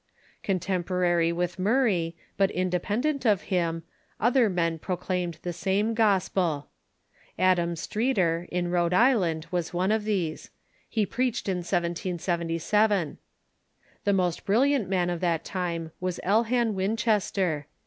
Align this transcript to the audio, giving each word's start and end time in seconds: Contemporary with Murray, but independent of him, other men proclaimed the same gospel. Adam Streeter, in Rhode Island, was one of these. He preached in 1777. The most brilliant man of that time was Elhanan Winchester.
Contemporary 0.41 1.31
with 1.31 1.59
Murray, 1.59 2.15
but 2.35 2.49
independent 2.49 3.23
of 3.23 3.43
him, 3.53 3.83
other 4.19 4.49
men 4.49 4.79
proclaimed 4.79 5.37
the 5.43 5.53
same 5.53 5.93
gospel. 5.93 6.69
Adam 7.37 7.75
Streeter, 7.75 8.47
in 8.51 8.71
Rhode 8.71 8.95
Island, 8.95 9.45
was 9.51 9.75
one 9.75 9.91
of 9.91 10.03
these. 10.05 10.49
He 10.89 11.05
preached 11.05 11.47
in 11.47 11.57
1777. 11.57 13.19
The 14.03 14.11
most 14.13 14.43
brilliant 14.43 14.89
man 14.89 15.11
of 15.11 15.19
that 15.19 15.45
time 15.45 15.91
was 15.99 16.19
Elhanan 16.25 16.73
Winchester. 16.73 17.67